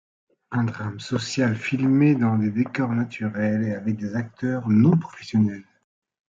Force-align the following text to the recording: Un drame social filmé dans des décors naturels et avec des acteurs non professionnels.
Un 0.49 0.63
drame 0.63 0.99
social 0.99 1.55
filmé 1.55 2.15
dans 2.15 2.35
des 2.39 2.49
décors 2.49 2.89
naturels 2.93 3.63
et 3.67 3.75
avec 3.75 3.97
des 3.97 4.15
acteurs 4.15 4.67
non 4.67 4.97
professionnels. 4.97 5.61